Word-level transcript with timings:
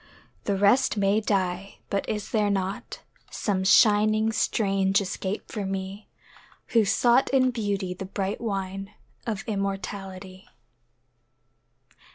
The 0.45 0.55
rest 0.55 0.97
may 0.97 1.21
die 1.21 1.77
but 1.91 2.09
is 2.09 2.31
there 2.31 2.49
not 2.49 3.01
Some 3.29 3.63
shining 3.63 4.31
strange 4.31 4.99
escape 4.99 5.51
for 5.51 5.63
me 5.63 6.09
Who 6.69 6.85
sought 6.85 7.29
in 7.29 7.51
Beauty 7.51 7.93
the 7.93 8.05
bright 8.05 8.41
wine 8.41 8.95
Of 9.27 9.43
immortality? 9.45 10.49